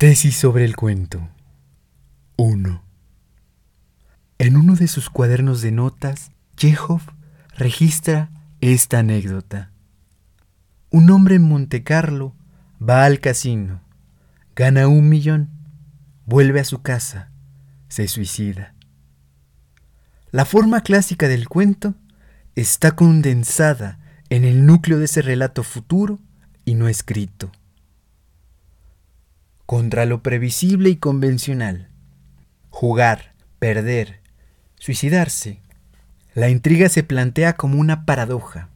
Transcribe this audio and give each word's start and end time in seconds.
Tesis 0.00 0.34
sobre 0.34 0.64
el 0.64 0.76
cuento 0.76 1.28
1. 2.36 2.82
En 4.38 4.56
uno 4.56 4.74
de 4.74 4.88
sus 4.88 5.10
cuadernos 5.10 5.60
de 5.60 5.72
notas, 5.72 6.30
Chekhov 6.56 7.02
registra 7.54 8.30
esta 8.62 9.00
anécdota. 9.00 9.72
Un 10.88 11.10
hombre 11.10 11.34
en 11.34 11.42
Montecarlo 11.42 12.34
va 12.80 13.04
al 13.04 13.20
casino, 13.20 13.82
gana 14.56 14.88
un 14.88 15.10
millón, 15.10 15.50
vuelve 16.24 16.60
a 16.60 16.64
su 16.64 16.80
casa, 16.80 17.30
se 17.88 18.08
suicida. 18.08 18.74
La 20.30 20.46
forma 20.46 20.80
clásica 20.80 21.28
del 21.28 21.46
cuento 21.46 21.94
está 22.54 22.92
condensada 22.92 23.98
en 24.30 24.46
el 24.46 24.64
núcleo 24.64 24.98
de 24.98 25.04
ese 25.04 25.20
relato 25.20 25.62
futuro 25.62 26.20
y 26.64 26.72
no 26.72 26.88
escrito. 26.88 27.52
Contra 29.70 30.04
lo 30.04 30.20
previsible 30.20 30.90
y 30.90 30.96
convencional. 30.96 31.90
Jugar, 32.70 33.36
perder, 33.60 34.20
suicidarse. 34.74 35.60
La 36.34 36.48
intriga 36.48 36.88
se 36.88 37.04
plantea 37.04 37.52
como 37.52 37.78
una 37.78 38.04
paradoja. 38.04 38.68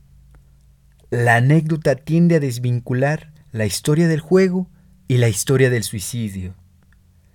La 1.10 1.34
anécdota 1.34 1.96
tiende 1.96 2.36
a 2.36 2.38
desvincular 2.38 3.32
la 3.50 3.66
historia 3.66 4.06
del 4.06 4.20
juego 4.20 4.70
y 5.08 5.16
la 5.16 5.28
historia 5.28 5.68
del 5.68 5.82
suicidio. 5.82 6.54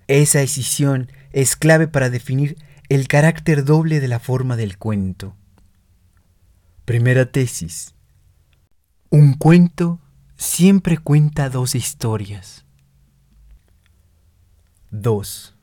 Esa 0.08 0.40
decisión 0.40 1.12
es 1.34 1.58
clave 1.58 1.90
para 1.90 2.10
definir 2.10 2.56
el 2.88 3.10
carácter 3.10 3.66
doble 3.66 4.00
de 4.00 4.08
la 4.08 4.20
forma 4.20 4.56
del 4.56 4.78
cuento. 4.78 5.36
Primera 6.86 7.30
tesis. 7.30 7.94
Un 9.10 9.34
cuento 9.34 10.00
siempre 10.38 10.98
cuenta 10.98 11.50
dos 11.50 11.76
historias. 11.76 12.64
2. 14.92 15.56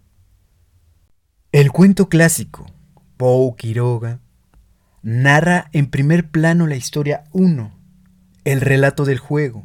El 1.50 1.72
cuento 1.72 2.08
clásico, 2.08 2.70
Poe 3.16 3.56
Quiroga, 3.56 4.20
narra 5.02 5.68
en 5.72 5.90
primer 5.90 6.30
plano 6.30 6.68
la 6.68 6.76
historia 6.76 7.24
1, 7.32 7.76
el 8.44 8.60
relato 8.60 9.04
del 9.04 9.18
juego, 9.18 9.64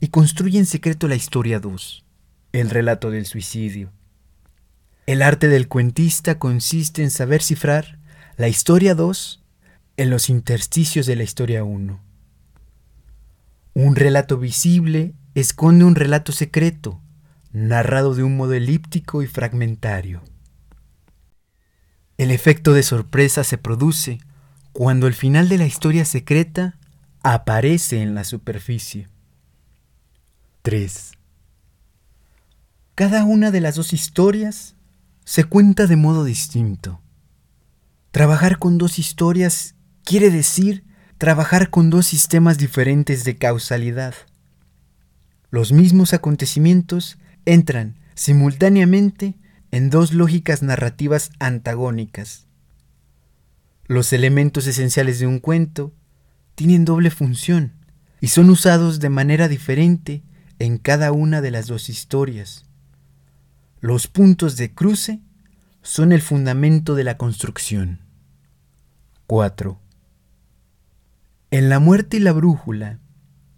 y 0.00 0.08
construye 0.08 0.58
en 0.58 0.64
secreto 0.64 1.06
la 1.06 1.16
historia 1.16 1.60
2, 1.60 2.06
el 2.52 2.70
relato 2.70 3.10
del 3.10 3.26
suicidio. 3.26 3.92
El 5.04 5.20
arte 5.20 5.48
del 5.48 5.68
cuentista 5.68 6.38
consiste 6.38 7.02
en 7.02 7.10
saber 7.10 7.42
cifrar 7.42 7.98
la 8.38 8.48
historia 8.48 8.94
2 8.94 9.44
en 9.98 10.08
los 10.08 10.30
intersticios 10.30 11.04
de 11.04 11.16
la 11.16 11.24
historia 11.24 11.62
1. 11.62 12.00
Un 13.74 13.96
relato 13.96 14.38
visible 14.38 15.12
esconde 15.34 15.84
un 15.84 15.94
relato 15.94 16.32
secreto, 16.32 17.02
narrado 17.52 18.14
de 18.14 18.22
un 18.22 18.36
modo 18.36 18.54
elíptico 18.54 19.22
y 19.22 19.26
fragmentario. 19.26 20.22
El 22.16 22.30
efecto 22.30 22.72
de 22.72 22.82
sorpresa 22.82 23.44
se 23.44 23.58
produce 23.58 24.18
cuando 24.72 25.06
el 25.06 25.14
final 25.14 25.48
de 25.48 25.58
la 25.58 25.66
historia 25.66 26.04
secreta 26.04 26.76
aparece 27.22 28.02
en 28.02 28.14
la 28.14 28.24
superficie. 28.24 29.08
3. 30.62 31.12
Cada 32.94 33.24
una 33.24 33.50
de 33.50 33.60
las 33.60 33.76
dos 33.76 33.92
historias 33.92 34.74
se 35.24 35.44
cuenta 35.44 35.86
de 35.86 35.96
modo 35.96 36.24
distinto. 36.24 37.00
Trabajar 38.10 38.58
con 38.58 38.78
dos 38.78 38.98
historias 38.98 39.74
quiere 40.04 40.30
decir 40.30 40.84
trabajar 41.18 41.70
con 41.70 41.90
dos 41.90 42.06
sistemas 42.06 42.58
diferentes 42.58 43.24
de 43.24 43.36
causalidad. 43.36 44.14
Los 45.50 45.72
mismos 45.72 46.14
acontecimientos 46.14 47.18
entran 47.48 47.96
simultáneamente 48.14 49.36
en 49.70 49.90
dos 49.90 50.12
lógicas 50.12 50.62
narrativas 50.62 51.30
antagónicas. 51.38 52.46
Los 53.86 54.12
elementos 54.12 54.66
esenciales 54.66 55.18
de 55.18 55.26
un 55.26 55.38
cuento 55.38 55.94
tienen 56.54 56.84
doble 56.84 57.10
función 57.10 57.72
y 58.20 58.28
son 58.28 58.50
usados 58.50 59.00
de 59.00 59.08
manera 59.08 59.48
diferente 59.48 60.22
en 60.58 60.76
cada 60.76 61.10
una 61.12 61.40
de 61.40 61.50
las 61.50 61.68
dos 61.68 61.88
historias. 61.88 62.66
Los 63.80 64.08
puntos 64.08 64.56
de 64.56 64.74
cruce 64.74 65.20
son 65.82 66.12
el 66.12 66.20
fundamento 66.20 66.94
de 66.94 67.04
la 67.04 67.16
construcción. 67.16 68.00
4. 69.26 69.80
En 71.50 71.68
La 71.70 71.78
muerte 71.78 72.18
y 72.18 72.20
la 72.20 72.32
brújula, 72.32 72.98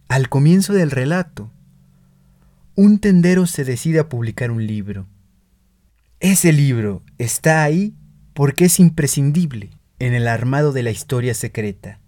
al 0.09 0.29
comienzo 0.29 0.75
del 0.75 0.91
relato, 0.93 1.51
un 2.83 2.99
tendero 2.99 3.47
se 3.47 3.67
decide 3.67 3.99
a 3.99 4.09
publicar 4.09 4.51
un 4.51 4.67
libro. 4.67 5.07
Ese 6.19 6.51
libro 6.51 7.03
está 7.19 7.63
ahí 7.63 7.95
porque 8.33 8.65
es 8.65 8.81
imprescindible 8.81 9.69
en 9.99 10.15
el 10.15 10.27
armado 10.27 10.73
de 10.73 10.83
la 10.83 10.91
historia 10.91 11.35
secreta. 11.35 12.01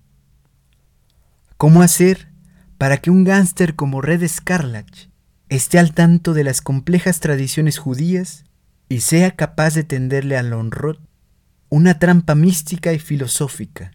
¿Cómo 1.59 1.83
hacer 1.83 2.31
para 2.79 2.97
que 2.97 3.11
un 3.11 3.23
gánster 3.23 3.75
como 3.75 4.01
Red 4.01 4.27
Scarlett 4.27 5.11
esté 5.51 5.79
al 5.79 5.93
tanto 5.93 6.33
de 6.33 6.43
las 6.43 6.63
complejas 6.63 7.21
tradiciones 7.21 7.77
judías 7.77 8.45
y 8.89 9.01
sea 9.01 9.33
capaz 9.33 9.75
de 9.75 9.85
tenderle 9.85 10.39
a 10.39 10.43
Lonrod 10.43 10.97
una 11.69 11.99
trampa 11.99 12.35
mística 12.35 12.95
y 12.95 12.99
filosófica. 12.99 13.93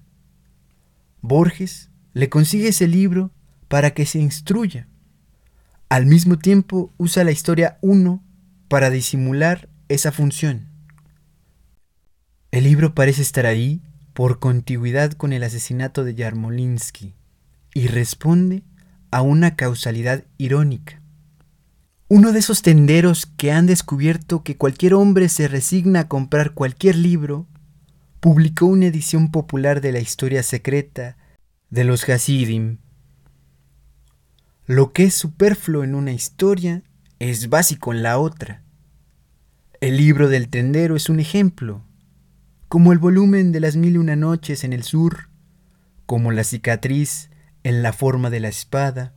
Borges 1.22 1.90
le 2.14 2.30
consigue 2.30 2.68
ese 2.68 2.88
libro 2.88 3.32
para 3.68 3.96
que 3.96 4.06
se 4.06 4.20
instruya. 4.20 4.88
Al 5.90 6.06
mismo 6.06 6.38
tiempo 6.38 6.94
usa 6.98 7.24
la 7.24 7.32
historia 7.32 7.78
1 7.82 8.22
para 8.68 8.90
disimular 8.90 9.70
esa 9.88 10.12
función. 10.12 10.68
El 12.52 12.66
libro 12.66 12.94
parece 12.94 13.22
estar 13.22 13.46
ahí 13.46 13.82
por 14.14 14.40
contigüidad 14.40 15.14
con 15.14 15.32
el 15.32 15.44
asesinato 15.44 16.04
de 16.04 16.14
Yarmolinsky 16.14 17.16
y 17.74 17.88
responde 17.88 18.64
a 19.12 19.22
una 19.22 19.56
causalidad 19.56 20.26
irónica. 20.38 21.02
Uno 22.10 22.34
de 22.34 22.40
esos 22.40 22.62
tenderos 22.64 23.26
que 23.26 23.54
han 23.54 23.66
descubierto 23.66 24.44
que 24.44 24.58
cualquier 24.58 24.94
hombre 24.94 25.30
se 25.30 25.48
resigna 25.48 26.02
a 26.02 26.08
comprar 26.10 26.52
cualquier 26.52 26.98
libro, 26.98 27.48
publicó 28.20 28.66
una 28.66 28.88
edición 28.88 29.32
popular 29.32 29.80
de 29.80 29.94
la 29.94 30.00
historia 30.00 30.44
secreta 30.44 31.16
de 31.70 31.84
los 31.86 32.08
Hasidim. 32.10 32.80
Lo 34.68 34.92
que 34.92 35.06
es 35.06 35.14
superfluo 35.14 35.86
en 35.86 35.96
una 35.96 36.12
historia 36.12 36.84
es 37.20 37.48
básico 37.48 37.94
en 37.94 38.04
la 38.04 38.20
otra. 38.20 38.64
El 39.80 39.96
libro 39.96 40.28
del 40.28 40.50
tendero 40.50 40.98
es 40.98 41.08
un 41.08 41.22
ejemplo, 41.22 41.86
como 42.68 42.92
el 42.92 42.98
volumen 42.98 43.54
de 43.54 43.62
las 43.62 43.78
mil 43.78 43.96
y 43.96 43.98
una 43.98 44.18
noches 44.18 44.66
en 44.66 44.74
el 44.74 44.84
sur, 44.84 45.30
como 46.06 46.34
la 46.34 46.44
cicatriz 46.44 47.30
en 47.64 47.82
la 47.82 47.94
forma 47.94 48.30
de 48.30 48.42
la 48.42 48.50
espada, 48.50 49.14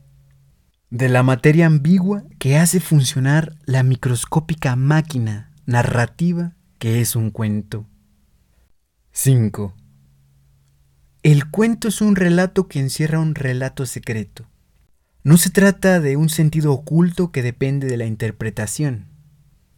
de 0.89 1.09
la 1.09 1.21
materia 1.21 1.65
ambigua 1.65 2.23
que 2.39 2.57
hace 2.57 2.79
funcionar 2.79 3.57
la 3.65 3.83
microscópica 3.83 4.77
máquina 4.77 5.51
narrativa 5.65 6.55
que 6.79 7.01
es 7.01 7.17
un 7.17 7.29
cuento. 7.29 7.89
5. 9.11 9.75
El 11.23 11.49
cuento 11.49 11.89
es 11.89 11.99
un 11.99 12.15
relato 12.15 12.69
que 12.69 12.79
encierra 12.79 13.19
un 13.19 13.35
relato 13.35 13.85
secreto. 13.85 14.50
No 15.23 15.37
se 15.37 15.51
trata 15.51 15.99
de 15.99 16.17
un 16.17 16.29
sentido 16.29 16.73
oculto 16.73 17.31
que 17.31 17.43
depende 17.43 17.87
de 17.87 17.97
la 17.97 18.05
interpretación. 18.05 19.07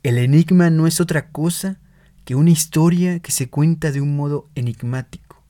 El 0.02 0.18
enigma 0.18 0.70
no 0.70 0.88
es 0.88 1.02
otra 1.02 1.32
cosa 1.32 1.80
que 2.24 2.36
una 2.36 2.52
historia 2.52 3.20
que 3.20 3.32
se 3.32 3.50
cuenta 3.50 3.92
de 3.92 4.00
un 4.00 4.16
modo 4.16 4.50
enigmático. 4.56 5.44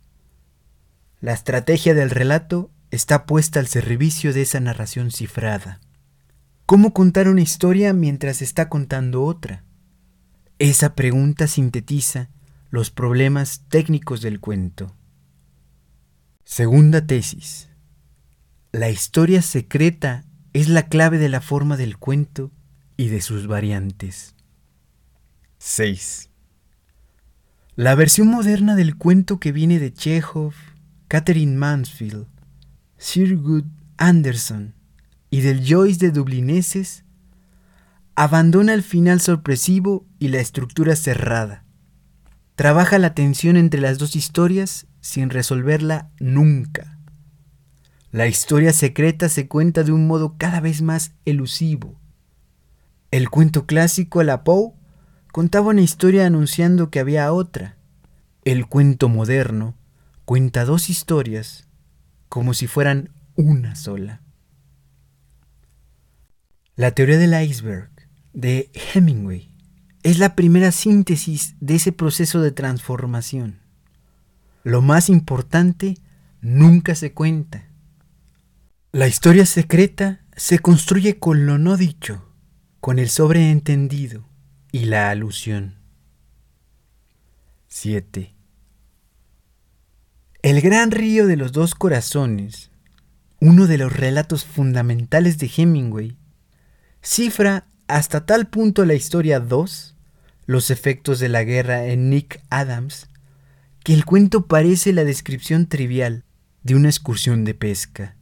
La 1.19 1.33
estrategia 1.33 1.93
del 1.93 2.09
relato 2.09 2.71
está 2.89 3.25
puesta 3.25 3.59
al 3.59 3.67
servicio 3.67 4.33
de 4.33 4.41
esa 4.41 4.59
narración 4.59 5.11
cifrada. 5.11 5.79
¿Cómo 6.65 6.93
contar 6.93 7.27
una 7.27 7.41
historia 7.41 7.93
mientras 7.93 8.41
está 8.41 8.69
contando 8.69 9.23
otra? 9.23 9.63
Esa 10.57 10.95
pregunta 10.95 11.47
sintetiza 11.47 12.29
los 12.71 12.89
problemas 12.89 13.65
técnicos 13.69 14.21
del 14.21 14.39
cuento. 14.39 14.95
Segunda 16.45 17.05
tesis. 17.05 17.69
La 18.73 18.89
historia 18.89 19.43
secreta 19.43 20.25
es 20.53 20.67
la 20.67 20.87
clave 20.87 21.19
de 21.19 21.29
la 21.29 21.41
forma 21.41 21.77
del 21.77 21.99
cuento 21.99 22.51
y 22.97 23.09
de 23.09 23.21
sus 23.21 23.45
variantes. 23.45 24.33
6. 25.59 26.31
La 27.75 27.93
versión 27.93 28.29
moderna 28.29 28.75
del 28.75 28.97
cuento 28.97 29.39
que 29.39 29.51
viene 29.51 29.77
de 29.77 29.93
Chekhov, 29.93 30.55
Catherine 31.07 31.55
Mansfield 31.55 32.25
Sir 32.97 33.37
Good 33.37 33.65
Anderson 33.97 34.73
y 35.29 35.41
del 35.41 35.63
Joyce 35.63 36.07
de 36.07 36.11
Dublineses, 36.11 37.03
abandona 38.15 38.73
el 38.73 38.81
final 38.81 39.21
sorpresivo 39.21 40.07
y 40.17 40.29
la 40.29 40.39
estructura 40.39 40.95
cerrada. 40.95 41.63
Trabaja 42.55 42.97
la 42.97 43.13
tensión 43.13 43.55
entre 43.55 43.81
las 43.81 43.99
dos 43.99 44.15
historias 44.15 44.87
sin 44.99 45.29
resolverla 45.29 46.09
nunca. 46.19 46.97
La 48.13 48.27
historia 48.27 48.73
secreta 48.73 49.27
se 49.27 49.47
cuenta 49.47 49.81
de 49.81 49.91
un 49.91 50.05
modo 50.05 50.35
cada 50.37 50.59
vez 50.59 50.83
más 50.83 51.13
elusivo. 51.25 51.99
El 53.09 53.31
cuento 53.31 53.65
clásico 53.65 54.21
la 54.21 54.43
Poe 54.43 54.73
contaba 55.31 55.69
una 55.69 55.81
historia 55.81 56.27
anunciando 56.27 56.91
que 56.91 56.99
había 56.99 57.33
otra. 57.33 57.75
El 58.45 58.67
cuento 58.67 59.09
moderno 59.09 59.75
cuenta 60.25 60.63
dos 60.63 60.91
historias 60.91 61.67
como 62.29 62.53
si 62.53 62.67
fueran 62.67 63.09
una 63.35 63.75
sola. 63.75 64.21
La 66.75 66.91
teoría 66.91 67.17
del 67.17 67.33
iceberg 67.43 67.89
de 68.31 68.69
Hemingway 68.93 69.51
es 70.03 70.19
la 70.19 70.35
primera 70.35 70.71
síntesis 70.71 71.55
de 71.61 71.73
ese 71.73 71.91
proceso 71.91 72.41
de 72.41 72.51
transformación. 72.51 73.61
Lo 74.63 74.83
más 74.83 75.09
importante 75.09 75.97
nunca 76.41 76.93
se 76.93 77.11
cuenta. 77.11 77.72
La 78.95 79.07
historia 79.07 79.47
secreta 79.47 80.21
se 80.35 80.59
construye 80.59 81.17
con 81.17 81.47
lo 81.47 81.57
no 81.57 81.77
dicho, 81.77 82.29
con 82.79 82.99
el 82.99 83.09
sobreentendido 83.09 84.29
y 84.71 84.85
la 84.85 85.09
alusión. 85.09 85.79
7. 87.69 88.35
El 90.43 90.61
gran 90.61 90.91
río 90.91 91.25
de 91.25 91.37
los 91.37 91.53
dos 91.53 91.73
corazones, 91.73 92.69
uno 93.41 93.65
de 93.65 93.79
los 93.79 93.91
relatos 93.91 94.45
fundamentales 94.45 95.39
de 95.39 95.49
Hemingway, 95.57 96.15
cifra 97.01 97.65
hasta 97.87 98.27
tal 98.27 98.47
punto 98.47 98.85
la 98.85 98.93
historia 98.93 99.39
2, 99.39 99.95
los 100.45 100.69
efectos 100.69 101.17
de 101.17 101.29
la 101.29 101.43
guerra 101.43 101.87
en 101.87 102.11
Nick 102.11 102.43
Adams, 102.51 103.07
que 103.83 103.95
el 103.95 104.05
cuento 104.05 104.45
parece 104.45 104.93
la 104.93 105.03
descripción 105.03 105.65
trivial 105.65 106.25
de 106.61 106.75
una 106.75 106.89
excursión 106.89 107.43
de 107.43 107.55
pesca. 107.55 108.17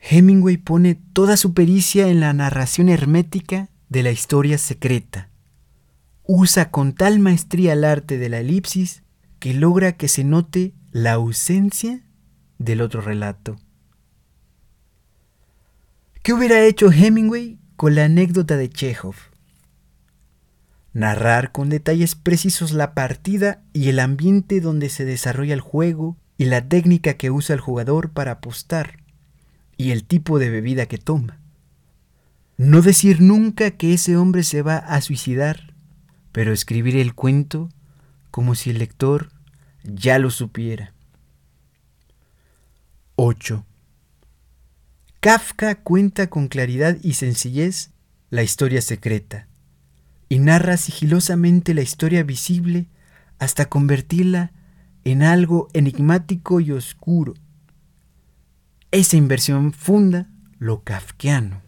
Hemingway 0.00 0.56
pone 0.56 0.94
toda 0.94 1.36
su 1.36 1.54
pericia 1.54 2.08
en 2.08 2.20
la 2.20 2.32
narración 2.32 2.88
hermética 2.88 3.68
de 3.88 4.02
la 4.02 4.10
historia 4.10 4.58
secreta. 4.58 5.28
Usa 6.24 6.70
con 6.70 6.94
tal 6.94 7.18
maestría 7.18 7.72
el 7.72 7.84
arte 7.84 8.18
de 8.18 8.28
la 8.28 8.40
elipsis 8.40 9.02
que 9.38 9.54
logra 9.54 9.92
que 9.92 10.08
se 10.08 10.24
note 10.24 10.74
la 10.92 11.12
ausencia 11.12 12.02
del 12.58 12.80
otro 12.80 13.00
relato. 13.00 13.56
¿Qué 16.22 16.32
hubiera 16.32 16.64
hecho 16.64 16.90
Hemingway 16.92 17.58
con 17.76 17.94
la 17.94 18.04
anécdota 18.04 18.56
de 18.56 18.68
Chekhov? 18.68 19.14
Narrar 20.92 21.52
con 21.52 21.68
detalles 21.68 22.14
precisos 22.14 22.72
la 22.72 22.92
partida 22.92 23.62
y 23.72 23.88
el 23.88 24.00
ambiente 24.00 24.60
donde 24.60 24.88
se 24.88 25.04
desarrolla 25.04 25.54
el 25.54 25.60
juego 25.60 26.16
y 26.36 26.46
la 26.46 26.66
técnica 26.68 27.14
que 27.14 27.30
usa 27.30 27.54
el 27.54 27.60
jugador 27.60 28.10
para 28.10 28.32
apostar 28.32 28.98
y 29.78 29.92
el 29.92 30.04
tipo 30.04 30.38
de 30.38 30.50
bebida 30.50 30.84
que 30.84 30.98
toma. 30.98 31.40
No 32.58 32.82
decir 32.82 33.22
nunca 33.22 33.70
que 33.70 33.94
ese 33.94 34.18
hombre 34.18 34.42
se 34.42 34.60
va 34.60 34.76
a 34.76 35.00
suicidar, 35.00 35.72
pero 36.32 36.52
escribir 36.52 36.96
el 36.96 37.14
cuento 37.14 37.70
como 38.30 38.54
si 38.54 38.70
el 38.70 38.78
lector 38.78 39.30
ya 39.84 40.18
lo 40.18 40.30
supiera. 40.30 40.92
8. 43.14 43.64
Kafka 45.20 45.76
cuenta 45.76 46.28
con 46.28 46.48
claridad 46.48 46.98
y 47.02 47.14
sencillez 47.14 47.90
la 48.30 48.42
historia 48.42 48.82
secreta 48.82 49.48
y 50.28 50.40
narra 50.40 50.76
sigilosamente 50.76 51.74
la 51.74 51.82
historia 51.82 52.22
visible 52.22 52.88
hasta 53.38 53.68
convertirla 53.68 54.52
en 55.04 55.22
algo 55.22 55.68
enigmático 55.72 56.60
y 56.60 56.72
oscuro. 56.72 57.34
Esa 58.90 59.18
inversión 59.18 59.72
funda 59.74 60.30
lo 60.58 60.82
kafkiano. 60.82 61.60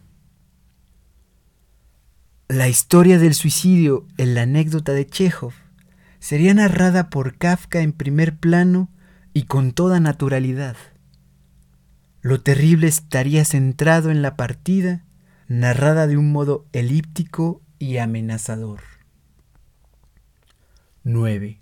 La 2.47 2.67
historia 2.67 3.19
del 3.19 3.35
suicidio 3.35 4.07
en 4.17 4.33
la 4.33 4.41
anécdota 4.41 4.93
de 4.93 5.05
Chekhov 5.05 5.53
sería 6.19 6.55
narrada 6.55 7.11
por 7.11 7.37
Kafka 7.37 7.81
en 7.81 7.93
primer 7.93 8.37
plano 8.37 8.89
y 9.33 9.43
con 9.43 9.71
toda 9.71 9.99
naturalidad. 9.99 10.75
Lo 12.21 12.41
terrible 12.41 12.87
estaría 12.87 13.45
centrado 13.45 14.09
en 14.09 14.23
la 14.23 14.35
partida, 14.35 15.05
narrada 15.47 16.07
de 16.07 16.17
un 16.17 16.31
modo 16.31 16.65
elíptico 16.71 17.61
y 17.77 17.97
amenazador. 17.97 18.81
9. 21.03 21.61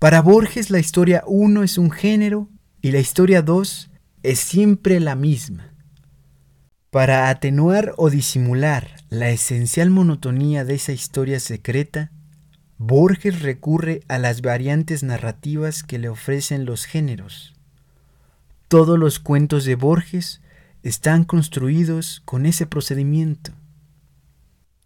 Para 0.00 0.20
Borges 0.20 0.70
la 0.70 0.80
historia 0.80 1.22
1 1.28 1.62
es 1.62 1.78
un 1.78 1.92
género 1.92 2.48
y 2.88 2.90
la 2.90 3.00
historia 3.00 3.42
2 3.42 3.90
es 4.22 4.38
siempre 4.38 4.98
la 4.98 5.14
misma. 5.14 5.74
Para 6.88 7.28
atenuar 7.28 7.92
o 7.98 8.08
disimular 8.08 8.96
la 9.10 9.28
esencial 9.28 9.90
monotonía 9.90 10.64
de 10.64 10.76
esa 10.76 10.92
historia 10.92 11.38
secreta, 11.38 12.12
Borges 12.78 13.42
recurre 13.42 14.00
a 14.08 14.16
las 14.16 14.40
variantes 14.40 15.02
narrativas 15.02 15.82
que 15.82 15.98
le 15.98 16.08
ofrecen 16.08 16.64
los 16.64 16.86
géneros. 16.86 17.54
Todos 18.68 18.98
los 18.98 19.18
cuentos 19.18 19.66
de 19.66 19.74
Borges 19.74 20.40
están 20.82 21.24
construidos 21.24 22.22
con 22.24 22.46
ese 22.46 22.64
procedimiento. 22.64 23.52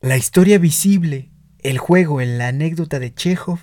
La 0.01 0.17
historia 0.17 0.59
visible, 0.59 1.31
el 1.61 1.79
juego 1.79 2.21
en 2.21 2.37
la 2.37 2.49
anécdota 2.49 2.99
de 2.99 3.15
Chekhov, 3.15 3.61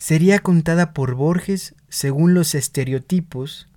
sería 0.00 0.38
contada 0.38 0.94
por 0.94 1.14
Borges 1.14 1.74
según 1.90 2.32
los 2.32 2.54
estereotipos, 2.54 3.68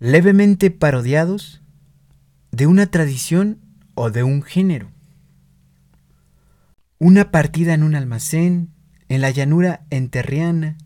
levemente 0.00 0.70
parodiados, 0.70 1.60
de 2.50 2.66
una 2.66 2.86
tradición 2.86 3.60
o 3.94 4.10
de 4.10 4.22
un 4.22 4.42
género. 4.42 4.90
Una 6.98 7.30
partida 7.30 7.74
en 7.74 7.82
un 7.82 7.94
almacén, 7.94 8.70
en 9.08 9.20
la 9.20 9.30
llanura 9.30 9.84
enterriana, 9.90 10.78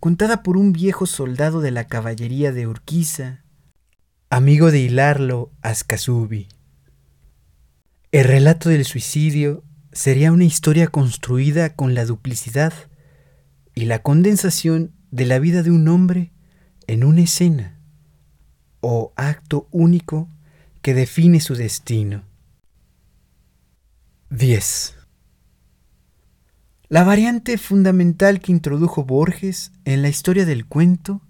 contada 0.00 0.42
por 0.42 0.58
un 0.58 0.72
viejo 0.72 1.06
soldado 1.06 1.60
de 1.60 1.70
la 1.70 1.84
caballería 1.84 2.52
de 2.52 2.66
Urquiza, 2.66 3.42
amigo 4.28 4.70
de 4.70 4.80
Hilarlo 4.80 5.50
Ascasubi. 5.62 6.48
El 8.12 8.24
relato 8.24 8.68
del 8.68 8.84
suicidio 8.84 9.64
sería 9.92 10.30
una 10.30 10.44
historia 10.44 10.88
construida 10.88 11.74
con 11.74 11.94
la 11.94 12.04
duplicidad 12.04 12.74
y 13.78 13.84
la 13.84 14.02
condensación 14.02 14.90
de 15.12 15.24
la 15.24 15.38
vida 15.38 15.62
de 15.62 15.70
un 15.70 15.86
hombre 15.86 16.32
en 16.88 17.04
una 17.04 17.20
escena 17.20 17.78
o 18.80 19.12
acto 19.14 19.68
único 19.70 20.28
que 20.82 20.94
define 20.94 21.38
su 21.38 21.54
destino. 21.54 22.24
10. 24.30 24.96
La 26.88 27.04
variante 27.04 27.56
fundamental 27.56 28.40
que 28.40 28.50
introdujo 28.50 29.04
Borges 29.04 29.70
en 29.84 30.02
la 30.02 30.08
historia 30.08 30.44
del 30.44 30.66
cuento 30.66 31.22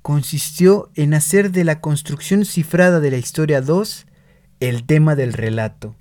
consistió 0.00 0.92
en 0.94 1.12
hacer 1.12 1.50
de 1.50 1.64
la 1.64 1.80
construcción 1.80 2.44
cifrada 2.44 3.00
de 3.00 3.10
la 3.10 3.16
historia 3.16 3.60
2 3.60 4.06
el 4.60 4.86
tema 4.86 5.16
del 5.16 5.32
relato. 5.32 5.96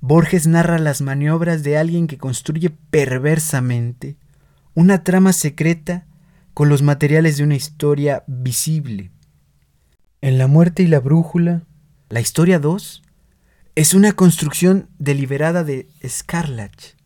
Borges 0.00 0.46
narra 0.46 0.78
las 0.78 1.00
maniobras 1.00 1.64
de 1.64 1.76
alguien 1.76 2.06
que 2.06 2.18
construye 2.18 2.70
perversamente 2.70 4.16
una 4.78 5.02
trama 5.02 5.32
secreta 5.32 6.06
con 6.54 6.68
los 6.68 6.82
materiales 6.82 7.36
de 7.36 7.44
una 7.44 7.56
historia 7.56 8.22
visible. 8.26 9.10
En 10.20 10.38
La 10.38 10.46
muerte 10.46 10.82
y 10.82 10.86
la 10.86 11.00
brújula, 11.00 11.62
la 12.08 12.20
historia 12.20 12.58
2 12.58 13.02
es 13.74 13.94
una 13.94 14.12
construcción 14.12 14.88
deliberada 14.98 15.64
de 15.64 15.88
Scarlatti 16.06 16.98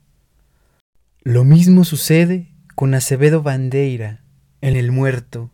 lo 1.24 1.44
mismo 1.44 1.84
sucede 1.84 2.52
con 2.74 2.94
Acevedo 2.94 3.44
Bandeira 3.44 4.24
en 4.60 4.74
El 4.74 4.90
Muerto, 4.90 5.52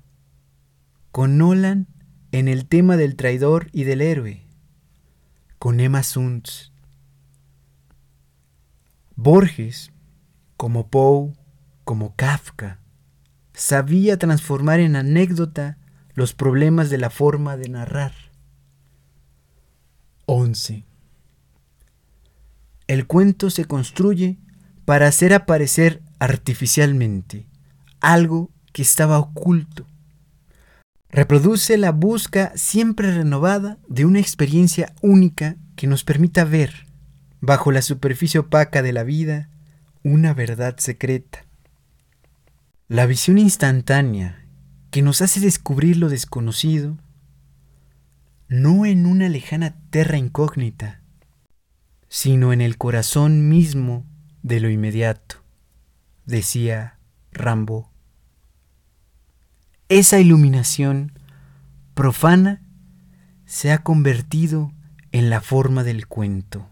con 1.12 1.36
Nolan 1.36 1.88
en 2.32 2.48
el 2.48 2.66
tema 2.66 2.96
del 2.96 3.16
traidor 3.16 3.68
y 3.72 3.84
del 3.84 4.00
héroe, 4.00 4.46
con 5.58 5.80
Emma 5.80 6.02
Suntz. 6.04 6.72
Borges, 9.14 9.92
como 10.56 10.88
Poe, 10.88 11.34
como 11.88 12.14
Kafka, 12.16 12.80
sabía 13.54 14.18
transformar 14.18 14.78
en 14.78 14.94
anécdota 14.94 15.78
los 16.12 16.34
problemas 16.34 16.90
de 16.90 16.98
la 16.98 17.08
forma 17.08 17.56
de 17.56 17.70
narrar. 17.70 18.12
11. 20.26 20.84
El 22.88 23.06
cuento 23.06 23.48
se 23.48 23.64
construye 23.64 24.36
para 24.84 25.06
hacer 25.06 25.32
aparecer 25.32 26.02
artificialmente 26.18 27.46
algo 28.00 28.50
que 28.74 28.82
estaba 28.82 29.18
oculto. 29.18 29.86
Reproduce 31.08 31.78
la 31.78 31.92
busca 31.92 32.52
siempre 32.54 33.14
renovada 33.14 33.78
de 33.88 34.04
una 34.04 34.20
experiencia 34.20 34.94
única 35.00 35.56
que 35.74 35.86
nos 35.86 36.04
permita 36.04 36.44
ver, 36.44 36.86
bajo 37.40 37.72
la 37.72 37.80
superficie 37.80 38.40
opaca 38.40 38.82
de 38.82 38.92
la 38.92 39.04
vida, 39.04 39.48
una 40.02 40.34
verdad 40.34 40.76
secreta. 40.76 41.47
La 42.90 43.04
visión 43.04 43.36
instantánea 43.36 44.46
que 44.90 45.02
nos 45.02 45.20
hace 45.20 45.40
descubrir 45.40 45.98
lo 45.98 46.08
desconocido, 46.08 46.96
no 48.48 48.86
en 48.86 49.04
una 49.04 49.28
lejana 49.28 49.76
terra 49.90 50.16
incógnita, 50.16 51.02
sino 52.08 52.50
en 52.54 52.62
el 52.62 52.78
corazón 52.78 53.50
mismo 53.50 54.06
de 54.42 54.60
lo 54.60 54.70
inmediato, 54.70 55.44
decía 56.24 56.98
Rambo. 57.30 57.92
Esa 59.90 60.18
iluminación 60.18 61.12
profana 61.92 62.62
se 63.44 63.70
ha 63.70 63.82
convertido 63.82 64.72
en 65.12 65.28
la 65.28 65.42
forma 65.42 65.84
del 65.84 66.06
cuento. 66.06 66.70